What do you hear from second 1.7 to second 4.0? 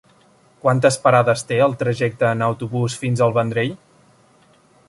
trajecte en autobús fins al Vendrell?